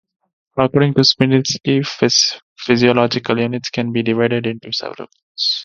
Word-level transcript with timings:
According 0.57 0.95
to 0.95 1.01
Smirnitsky, 1.01 1.85
phaseological 2.57 3.39
units 3.39 3.69
can 3.69 3.91
be 3.93 4.01
divided 4.01 4.47
into 4.47 4.71
several 4.73 5.07
groups. 5.07 5.59